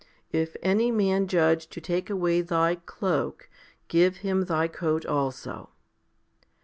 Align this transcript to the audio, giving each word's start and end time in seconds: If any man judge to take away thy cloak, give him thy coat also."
If 0.31 0.55
any 0.63 0.89
man 0.89 1.27
judge 1.27 1.67
to 1.67 1.79
take 1.79 2.09
away 2.09 2.41
thy 2.41 2.73
cloak, 2.77 3.51
give 3.87 4.17
him 4.25 4.45
thy 4.45 4.67
coat 4.67 5.05
also." 5.05 5.69